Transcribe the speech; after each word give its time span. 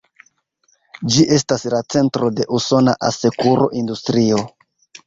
Ĝi 1.15 1.25
estas 1.35 1.67
la 1.75 1.83
centro 1.97 2.33
de 2.41 2.49
usona 2.61 2.99
asekuro-industrio. 3.13 4.47